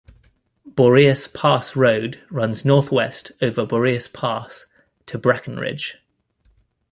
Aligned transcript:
Boreas 0.65 1.27
Pass 1.27 1.75
Road 1.75 2.23
runs 2.31 2.65
northwest 2.65 3.33
over 3.39 3.67
Boreas 3.67 4.07
Pass 4.07 4.65
to 5.05 5.19
Breckenridge. 5.19 5.97